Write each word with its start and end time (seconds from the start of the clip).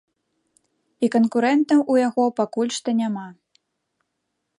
І 1.07 1.09
канкурэнтаў 1.15 1.79
у 1.95 1.97
яго 2.07 2.23
пакуль 2.39 2.73
што 2.79 2.89
няма. 3.03 3.27